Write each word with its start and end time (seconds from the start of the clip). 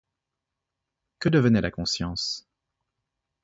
Que 1.19 1.29
devenait 1.29 1.61
la 1.61 1.69
conscience? 1.69 2.47